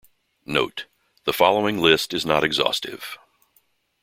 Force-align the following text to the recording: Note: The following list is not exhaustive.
Note: 0.47 0.87
The 1.25 1.31
following 1.31 1.77
list 1.77 2.11
is 2.11 2.25
not 2.25 2.43
exhaustive. 2.43 3.19